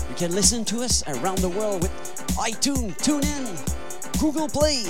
You 0.08 0.16
can 0.16 0.34
listen 0.34 0.64
to 0.64 0.82
us 0.82 1.06
around 1.06 1.38
the 1.38 1.48
world 1.48 1.82
with 1.82 1.92
iTunes, 2.36 2.98
TuneIn, 2.98 4.20
Google 4.20 4.48
Play. 4.48 4.82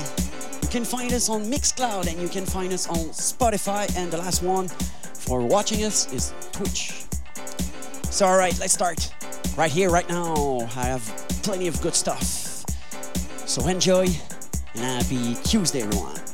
You 0.62 0.68
can 0.68 0.82
find 0.82 1.12
us 1.12 1.28
on 1.28 1.44
Mixcloud 1.44 2.06
and 2.06 2.18
you 2.18 2.28
can 2.30 2.46
find 2.46 2.72
us 2.72 2.88
on 2.88 3.10
Spotify. 3.10 3.94
And 3.98 4.10
the 4.10 4.16
last 4.16 4.42
one 4.42 4.68
for 5.12 5.42
watching 5.46 5.84
us 5.84 6.10
is 6.10 6.32
Twitch. 6.52 7.04
So, 8.10 8.24
all 8.24 8.38
right, 8.38 8.58
let's 8.58 8.72
start. 8.72 9.12
Right 9.58 9.70
here, 9.70 9.90
right 9.90 10.08
now, 10.08 10.60
I 10.74 10.86
have 10.86 11.04
plenty 11.42 11.66
of 11.66 11.78
good 11.82 11.94
stuff. 11.94 12.64
So, 13.46 13.68
enjoy 13.68 14.06
and 14.74 15.02
happy 15.02 15.34
Tuesday, 15.44 15.82
everyone. 15.82 16.25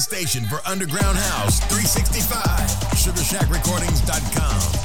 Station 0.00 0.44
for 0.44 0.60
Underground 0.66 1.16
House 1.16 1.60
365. 1.60 2.40
SugarShackRecordings.com. 2.94 4.83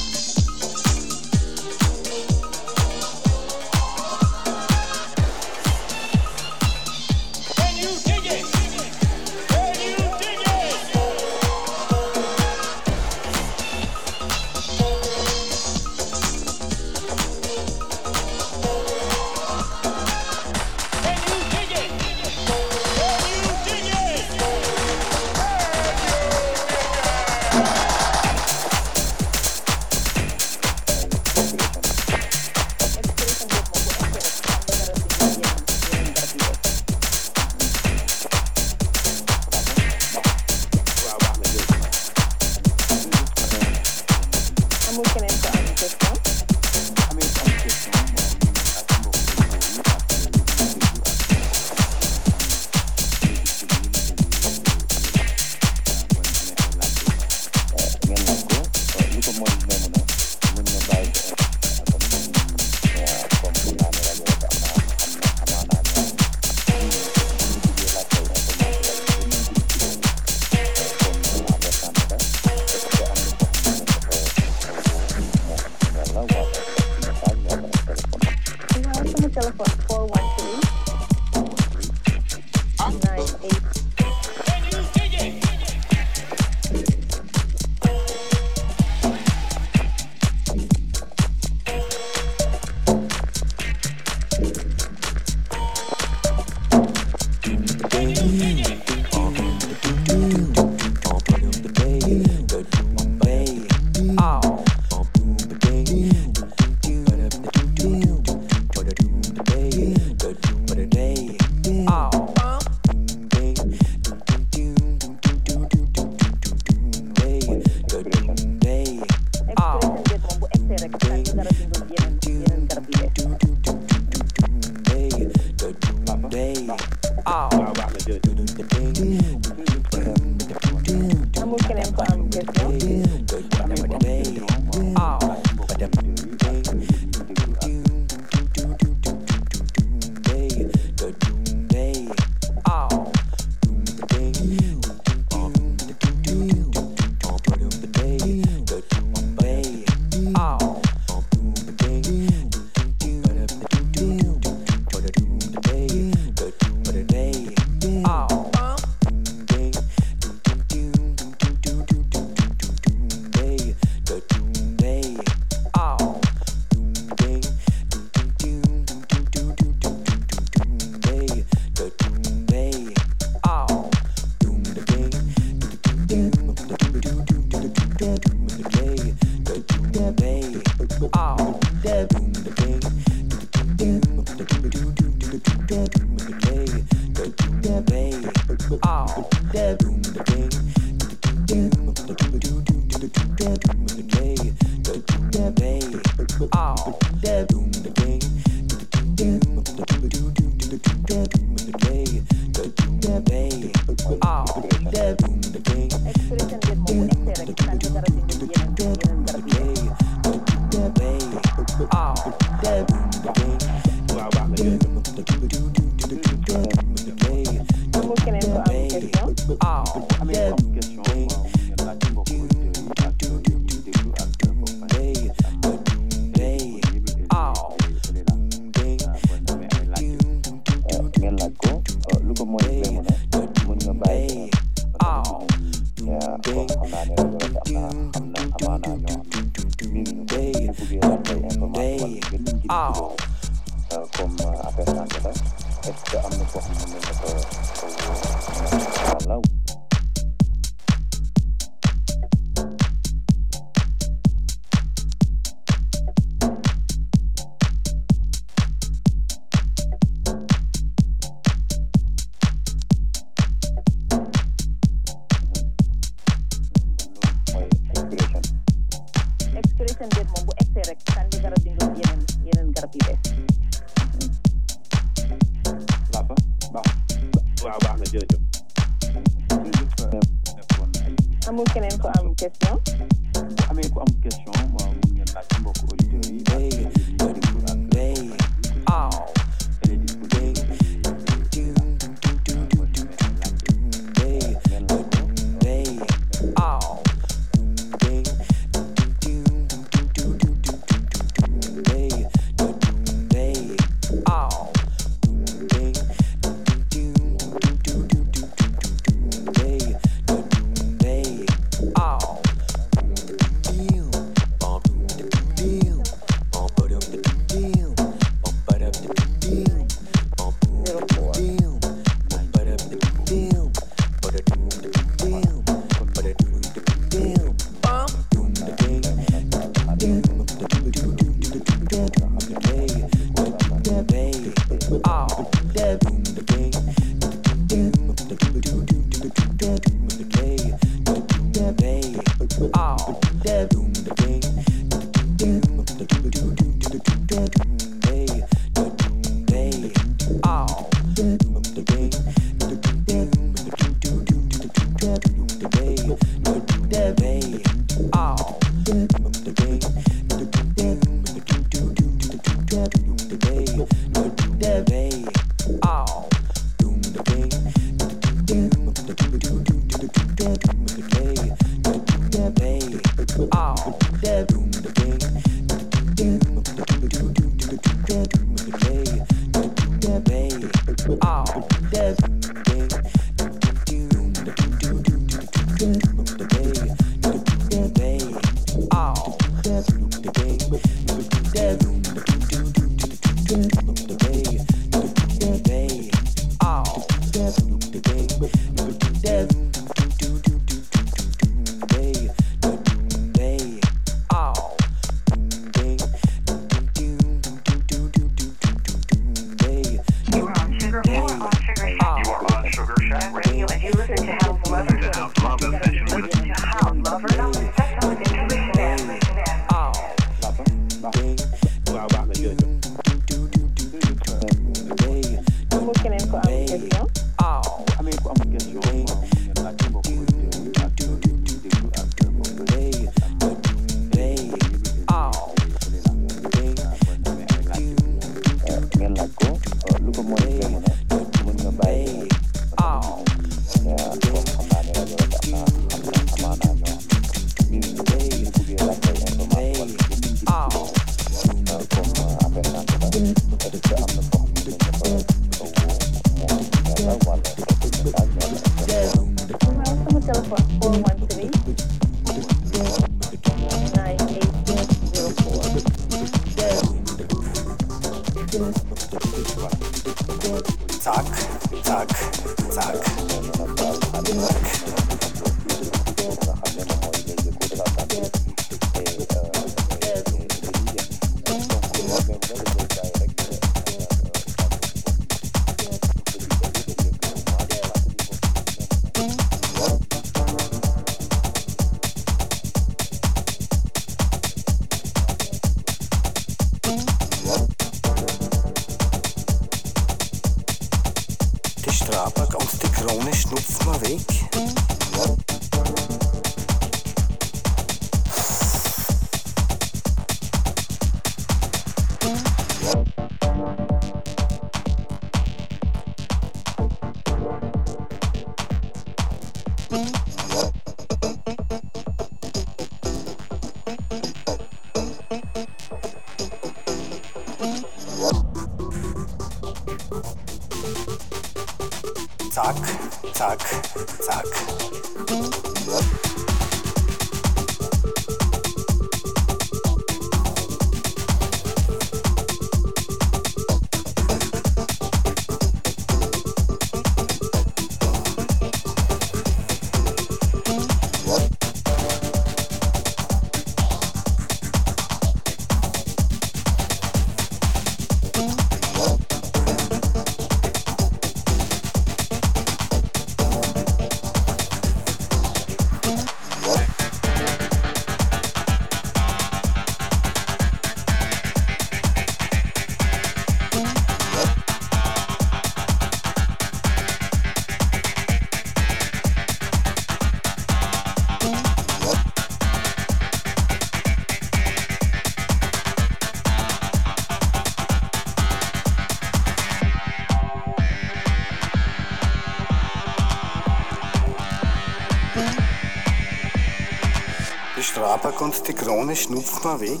Strabag 598.26 598.40
und 598.40 598.66
die 598.66 598.72
Krone 598.72 599.14
schnupft 599.14 599.62
mal 599.62 599.78
weg. 599.78 600.00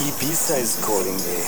Ibiza 0.00 0.54
is 0.56 0.78
calling 0.80 1.16
me. 1.16 1.44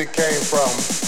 It 0.00 0.14
came 0.14 0.40
from. 0.40 0.99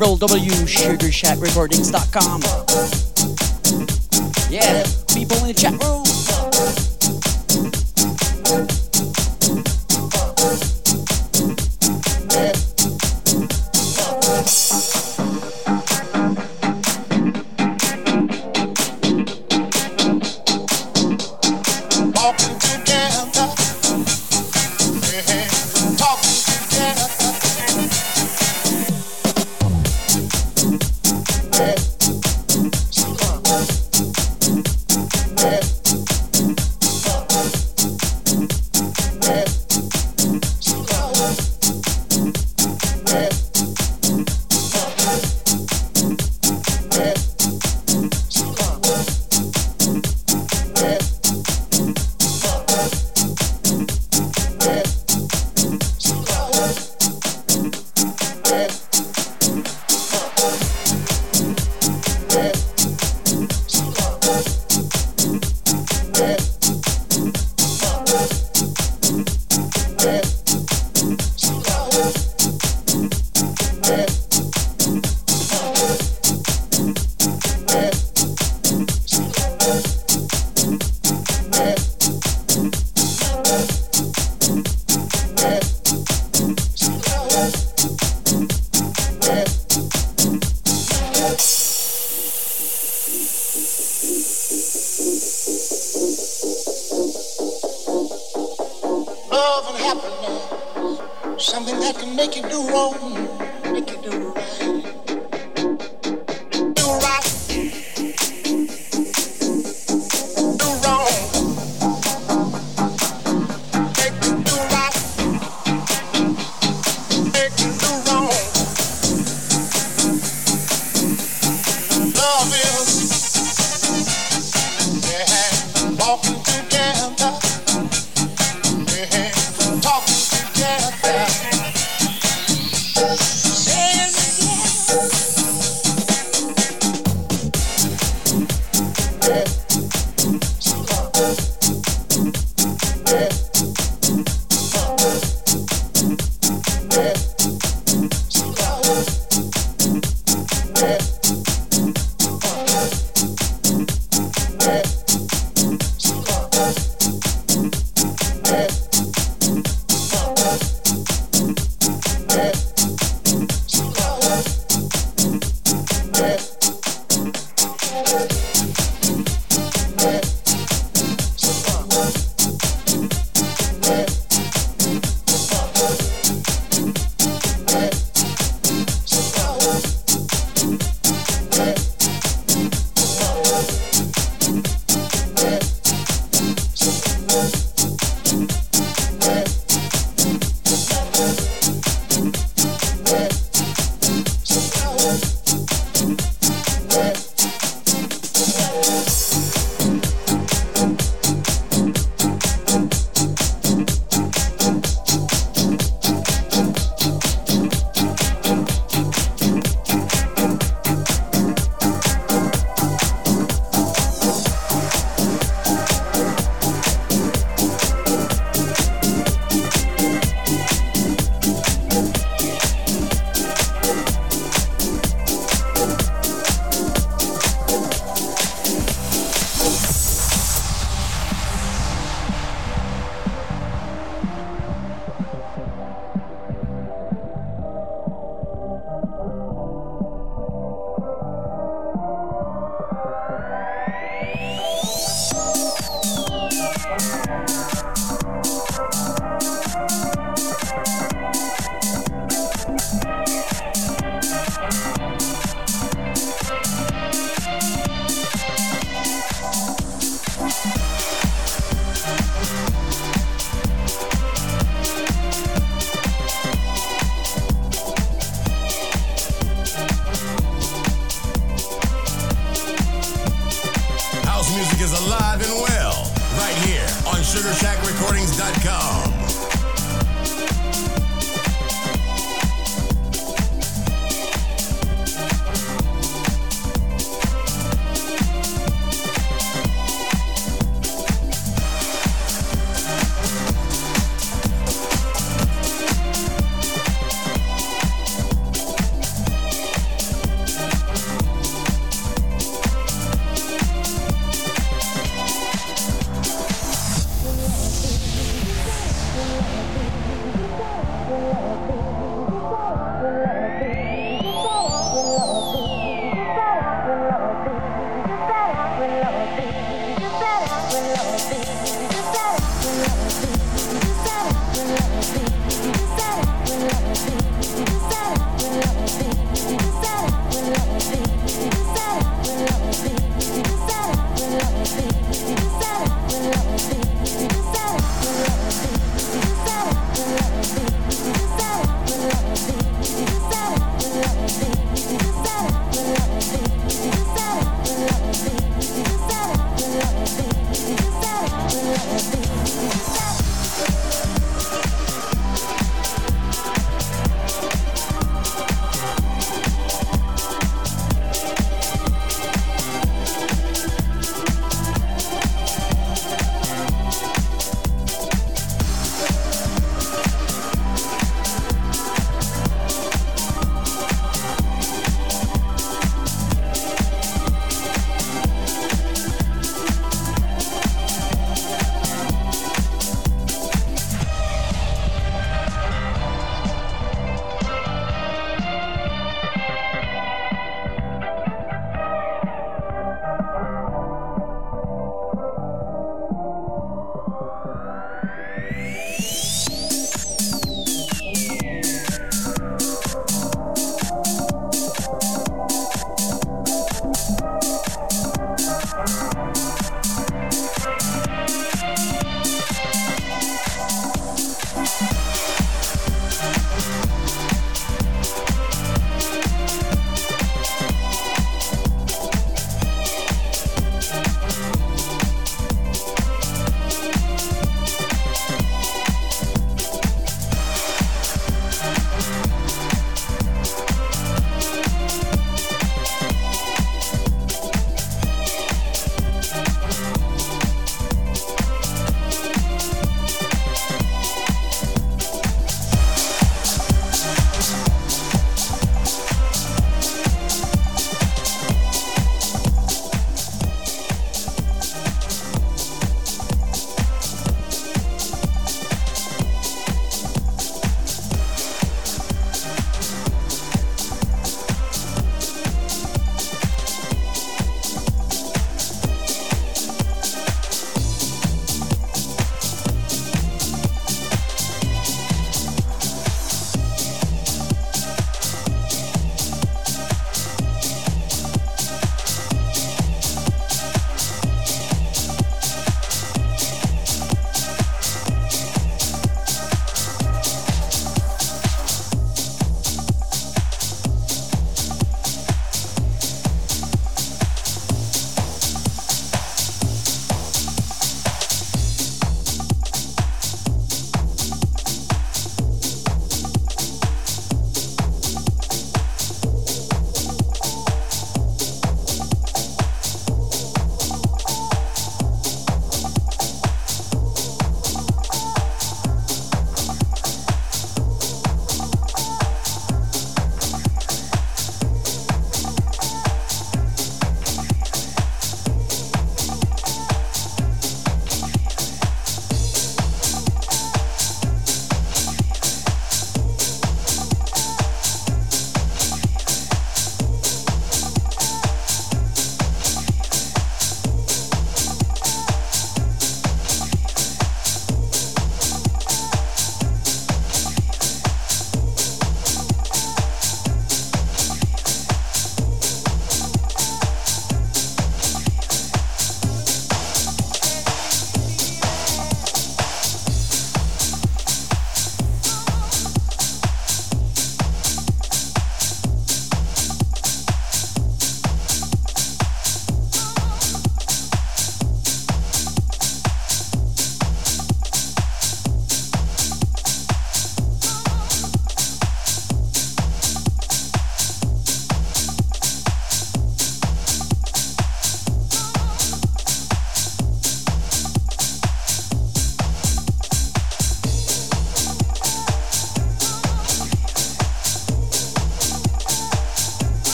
www.sugarshackrecordings.com. 0.00 2.69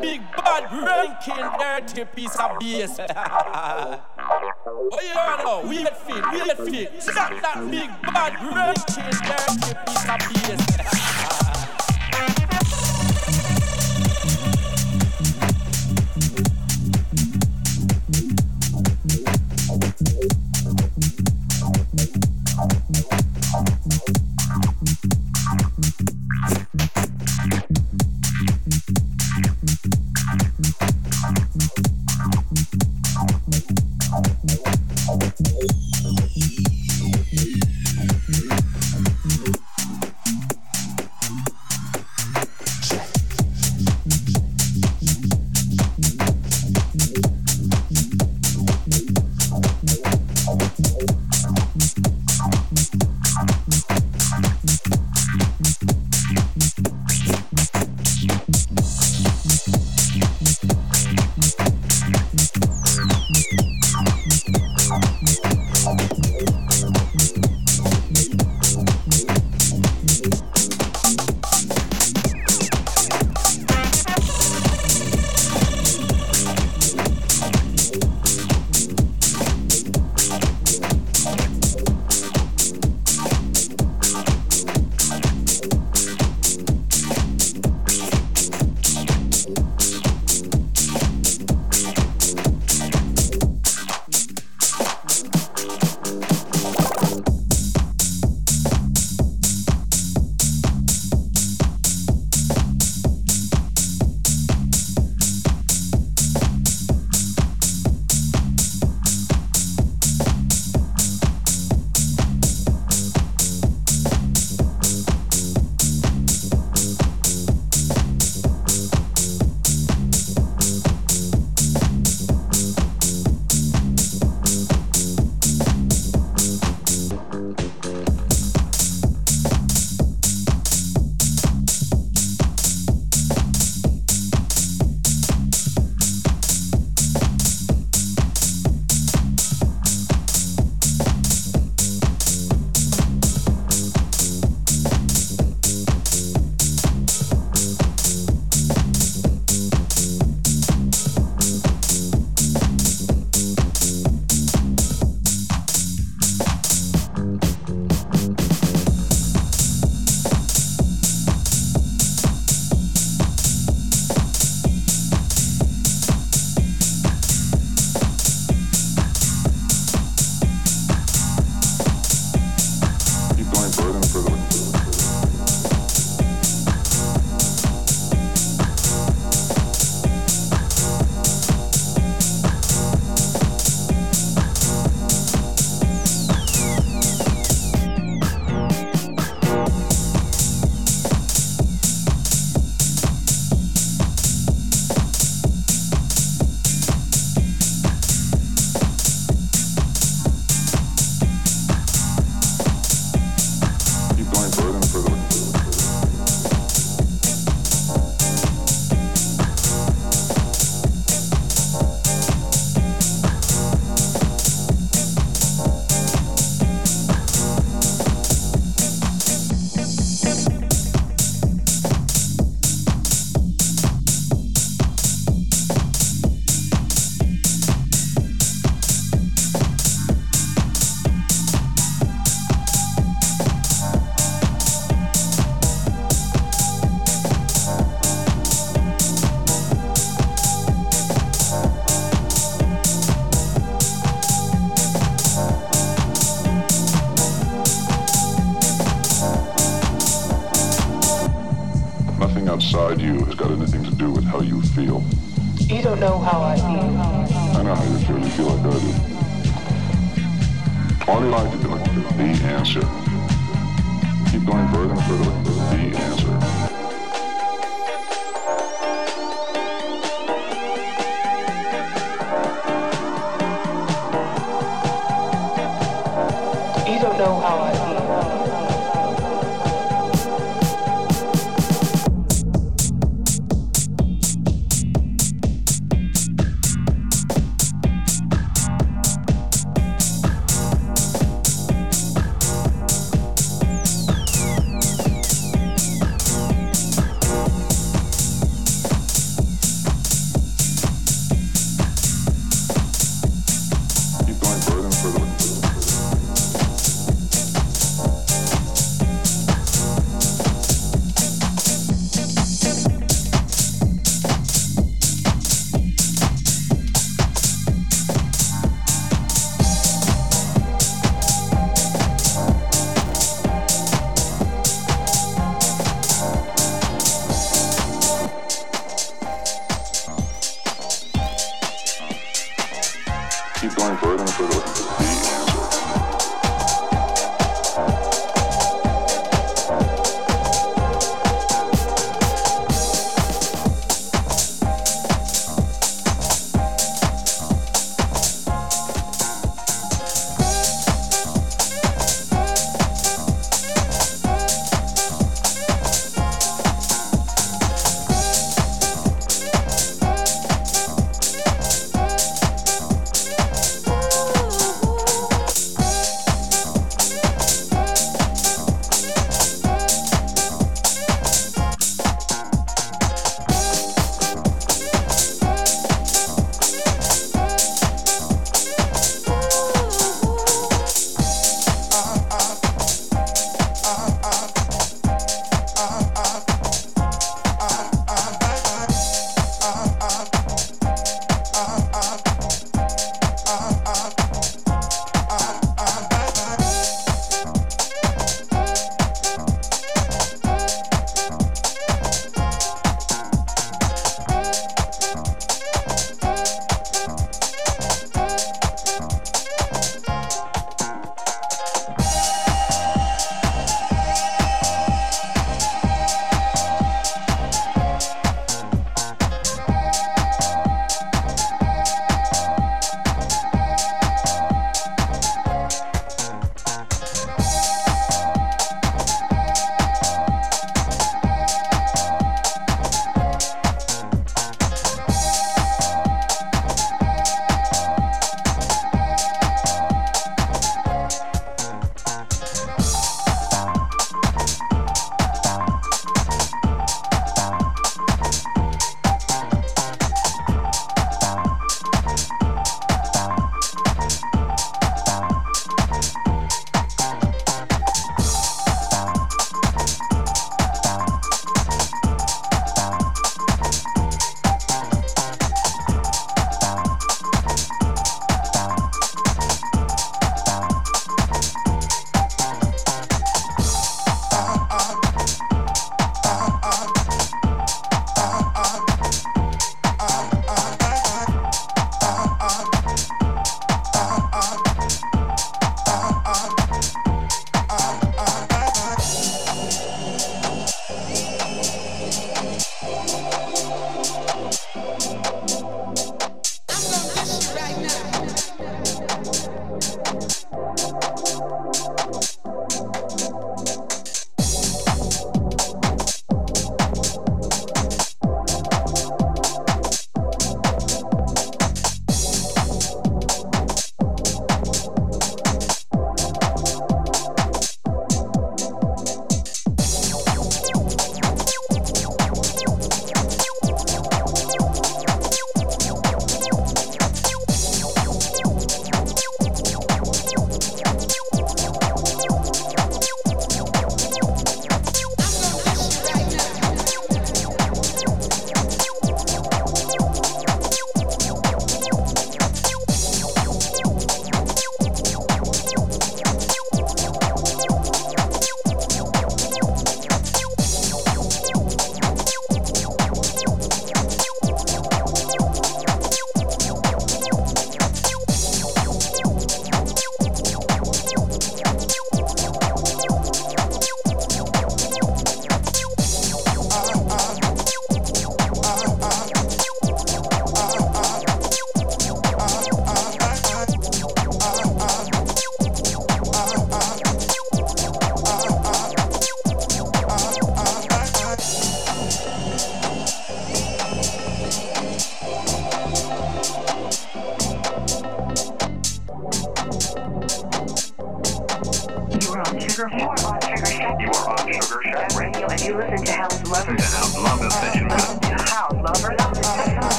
big 0.00 0.20
bad 0.32 0.64
ranking 0.84 1.44
dirty 1.58 2.04
piece 2.14 2.38
of 2.38 2.58
bass. 2.60 2.98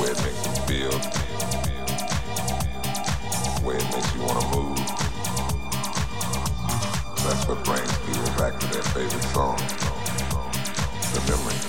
Way 0.00 0.08
it 0.08 0.22
makes 0.22 0.46
you 0.46 0.52
feel. 0.66 0.90
Way 3.66 3.76
it 3.76 3.88
makes 3.94 4.14
you 4.14 4.20
want 4.22 4.40
to 4.40 4.46
move. 4.56 4.78
That's 7.24 7.46
what 7.48 7.64
brings 7.64 7.98
people 7.98 8.30
back 8.36 8.58
to 8.60 8.66
their 8.72 8.82
favorite 8.82 9.22
song. 9.32 9.56
The 11.14 11.20
memory. 11.30 11.65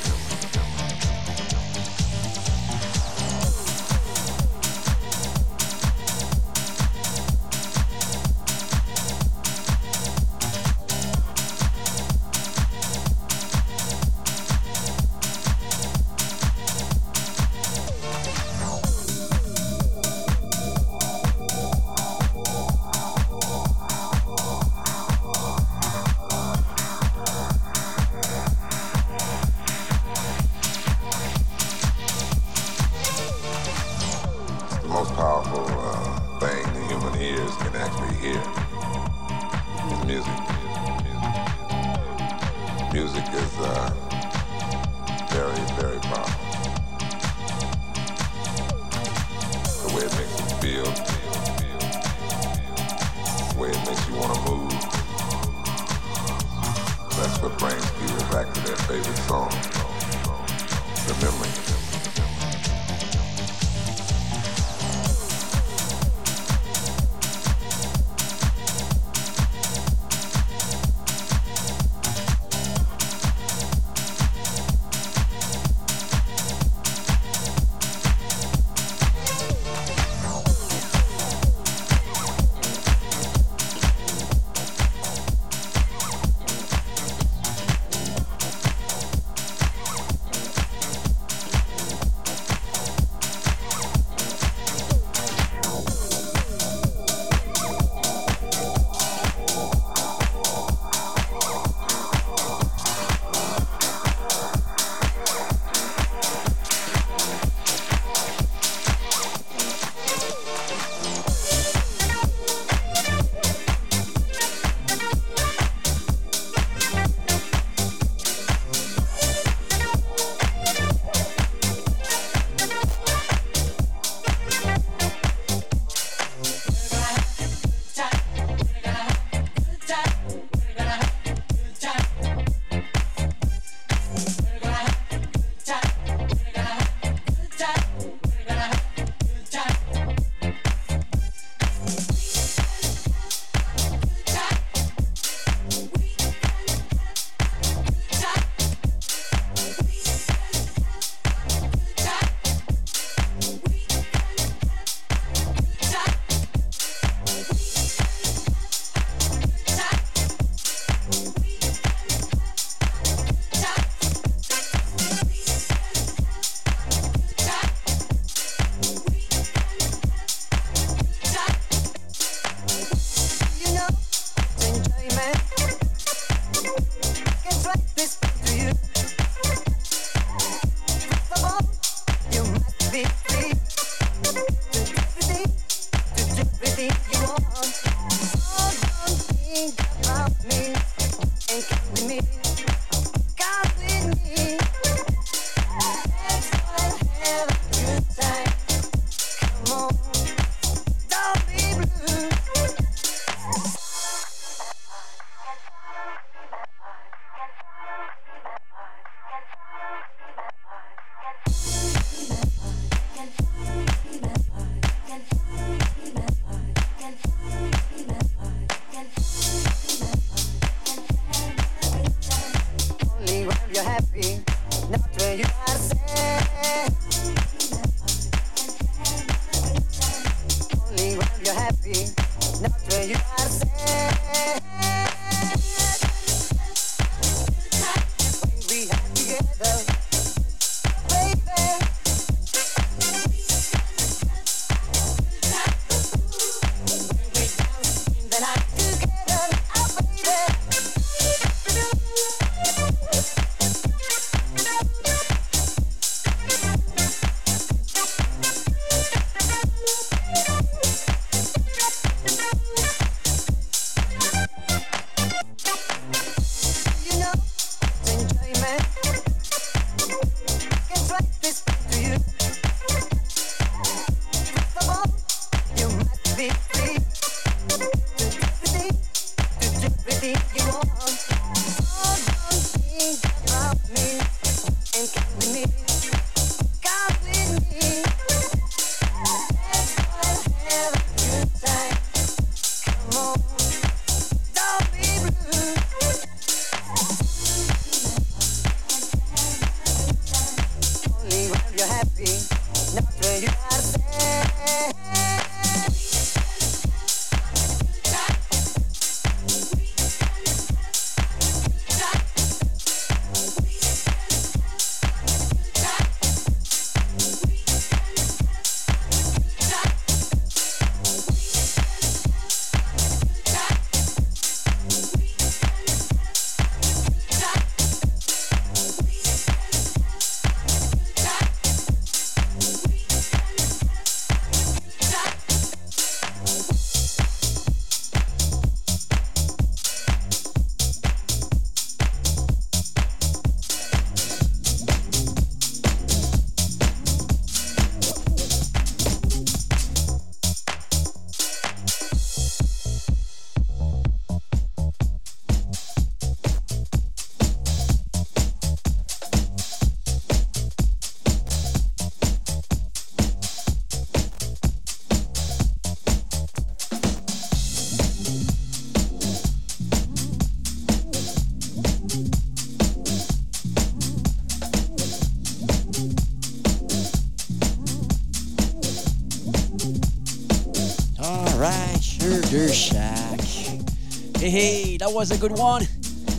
That 385.08 385.14
was 385.14 385.32
a 385.32 385.38
good 385.38 385.58
one. 385.58 385.88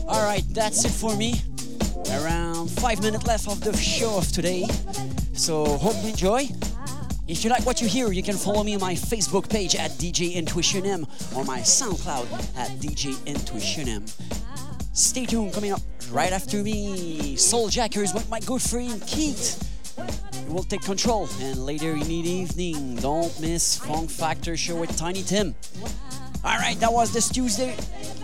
All 0.07 0.23
right, 0.23 0.45
that's 0.51 0.85
it 0.85 0.91
for 0.91 1.17
me. 1.17 1.41
Around 2.21 2.71
five 2.71 3.01
minutes 3.01 3.27
left 3.27 3.49
of 3.49 3.63
the 3.63 3.75
show 3.75 4.19
of 4.19 4.31
today. 4.31 4.67
So 5.33 5.65
hope 5.65 5.95
you 6.03 6.11
enjoy. 6.11 6.49
If 7.27 7.45
you 7.45 7.51
like 7.51 7.65
what 7.65 7.81
you 7.81 7.89
hear, 7.89 8.13
you 8.13 8.23
can 8.23 8.37
follow 8.37 8.63
me 8.63 8.75
on 8.75 8.81
my 8.81 8.93
Facebook 8.93 9.49
page 9.49 9.75
at 9.75 9.93
DJ 9.93 10.35
Intuition 10.35 10.85
M 10.85 11.07
or 11.35 11.45
my 11.45 11.61
SoundCloud 11.61 12.31
at 12.59 12.69
DJ 12.79 13.25
Intuition 13.25 13.89
M. 13.89 14.05
Stay 14.93 15.25
tuned, 15.25 15.55
coming 15.55 15.73
up 15.73 15.81
right 16.11 16.33
after 16.33 16.63
me. 16.63 17.37
Soul 17.37 17.71
Jackers 17.71 18.13
with 18.13 18.29
my 18.29 18.41
good 18.41 18.61
friend 18.61 19.03
Keith. 19.07 19.65
We 20.47 20.53
will 20.53 20.65
take 20.65 20.83
control, 20.83 21.27
and 21.41 21.65
later 21.65 21.93
in 21.93 22.01
the 22.01 22.15
evening, 22.15 22.97
don't 22.97 23.41
miss 23.41 23.79
Funk 23.79 24.11
Factor 24.11 24.59
Show 24.59 24.77
with 24.77 24.95
Tiny 24.99 25.23
Tim. 25.23 25.55
All 26.45 26.59
right, 26.59 26.79
that 26.81 26.93
was 26.93 27.13
this 27.13 27.29
Tuesday 27.29 27.75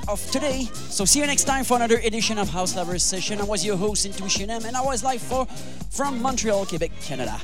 of 0.09 0.31
today. 0.31 0.64
So 0.72 1.05
see 1.05 1.20
you 1.20 1.26
next 1.26 1.44
time 1.44 1.64
for 1.64 1.76
another 1.76 1.98
edition 1.98 2.39
of 2.39 2.48
House 2.48 2.76
Lovers 2.76 3.02
Session. 3.02 3.40
I 3.40 3.44
was 3.44 3.64
your 3.64 3.76
host 3.76 4.06
Intuition 4.06 4.51
M, 4.51 4.64
and 4.64 4.76
I 4.76 4.82
was 4.82 5.05
live 5.05 5.22
for 5.22 5.47
from 5.90 6.20
Montreal, 6.20 6.66
Quebec, 6.66 6.90
Canada. 7.01 7.40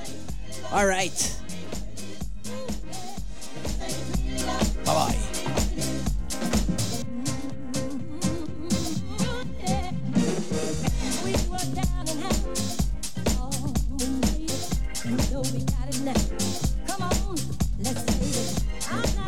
All 0.73 0.87
right. 0.87 1.37
Bye 4.85 4.95
bye. 4.95 5.17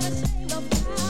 Whatever 0.02 0.26
they 0.26 1.01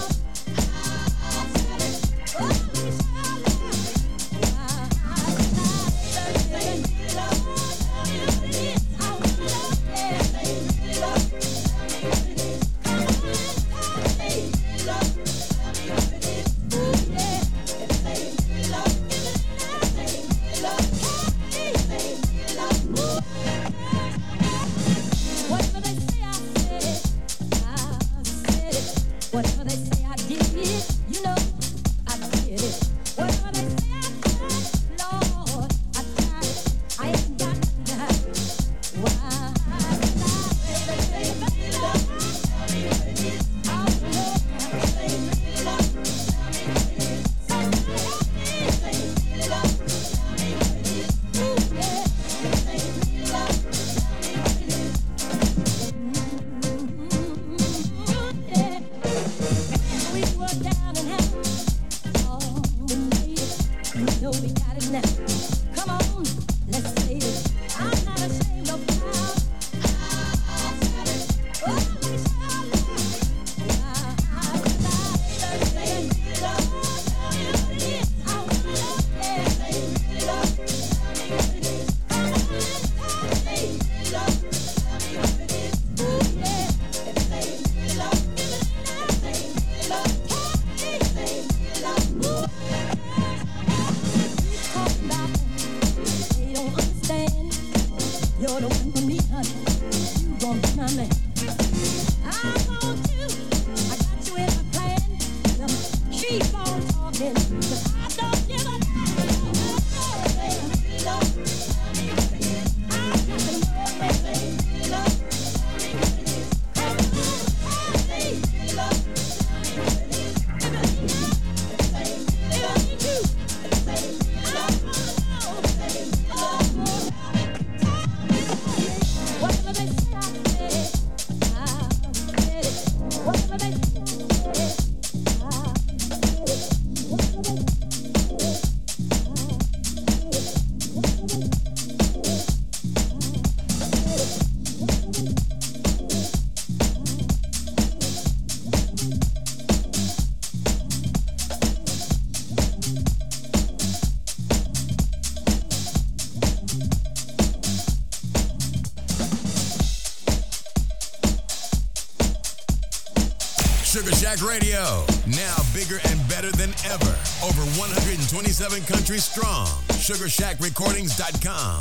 Radio, 164.43 165.05
now 165.27 165.57
bigger 165.75 165.99
and 166.09 166.29
better 166.29 166.53
than 166.53 166.71
ever. 166.85 167.17
Over 167.43 167.63
127 167.79 168.83
countries 168.85 169.25
strong. 169.25 169.67
SugarShackRecordings.com. 169.89 171.81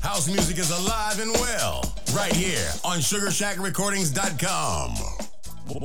House 0.00 0.28
music 0.28 0.58
is 0.58 0.70
alive 0.70 1.18
and 1.20 1.32
well, 1.32 1.94
right 2.14 2.34
here 2.34 2.70
on 2.84 2.98
SugarShackRecordings.com. 2.98 5.01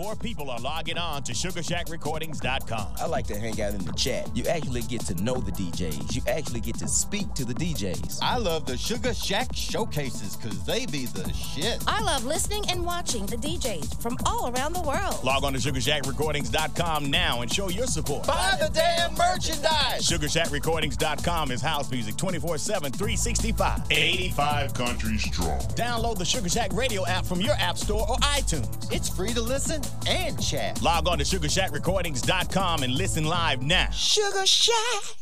More 0.07 0.15
people 0.15 0.49
are 0.49 0.59
logging 0.59 0.97
on 0.97 1.21
to 1.23 1.33
SugarShackRecordings.com. 1.33 2.87
I 2.97 3.05
like 3.07 3.27
to 3.27 3.37
hang 3.37 3.61
out 3.61 3.73
in 3.73 3.83
the 3.83 3.91
chat. 3.91 4.33
You 4.33 4.45
actually 4.45 4.83
get 4.83 5.01
to 5.01 5.21
know 5.21 5.33
the 5.33 5.51
DJs. 5.51 6.15
You 6.15 6.21
actually 6.29 6.61
get 6.61 6.77
to 6.79 6.87
speak 6.87 7.33
to 7.33 7.43
the 7.43 7.53
DJs. 7.53 8.19
I 8.21 8.37
love 8.37 8.65
the 8.65 8.77
Sugar 8.77 9.13
Shack 9.13 9.53
showcases 9.53 10.37
because 10.37 10.63
they 10.63 10.85
be 10.85 11.07
the 11.07 11.29
shit. 11.33 11.83
I 11.87 12.01
love 12.01 12.23
listening 12.23 12.63
and 12.69 12.85
watching 12.85 13.25
the 13.25 13.35
DJs 13.35 14.01
from 14.01 14.15
all 14.25 14.49
around 14.49 14.71
the 14.71 14.81
world. 14.81 15.21
Log 15.25 15.43
on 15.43 15.51
to 15.51 15.59
SugarShackRecordings.com 15.59 17.11
now 17.11 17.41
and 17.41 17.53
show 17.53 17.67
your 17.67 17.87
support. 17.87 18.27
Buy 18.27 18.55
the 18.61 18.69
damn 18.69 19.13
merchandise. 19.15 20.07
SugarShackRecordings.com 20.09 21.51
is 21.51 21.61
house 21.61 21.91
music 21.91 22.15
24 22.15 22.59
7, 22.59 22.93
365. 22.93 23.81
85 23.91 24.73
countries 24.73 25.23
strong. 25.23 25.59
Download 25.75 26.17
the 26.17 26.23
Sugar 26.23 26.47
Shack 26.47 26.71
Radio 26.71 27.05
app 27.07 27.25
from 27.25 27.41
your 27.41 27.55
App 27.55 27.77
Store 27.77 28.09
or 28.09 28.15
iTunes. 28.19 28.89
It's 28.89 29.09
free 29.09 29.33
to 29.33 29.41
listen 29.41 29.81
and 30.07 30.41
chat. 30.41 30.81
Log 30.81 31.07
on 31.07 31.17
to 31.19 31.23
SugarShackRecordings.com 31.23 32.83
and 32.83 32.95
listen 32.95 33.25
live 33.25 33.61
now. 33.61 33.89
Sugar 33.91 34.45
Shack. 34.45 35.16